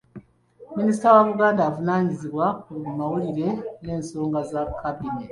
Minisita 0.77 1.07
wa 1.15 1.23
Buganda 1.29 1.61
avunaanyizibwa 1.69 2.45
ku 2.63 2.71
mawulire 2.97 3.49
n'ensonga 3.83 4.39
za 4.51 4.61
Kkabineeti, 4.69 5.29